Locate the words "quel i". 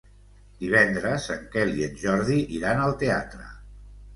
1.57-1.85